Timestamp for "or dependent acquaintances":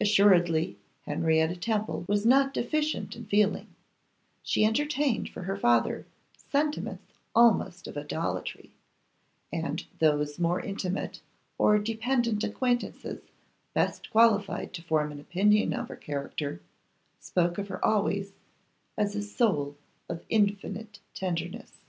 11.58-13.20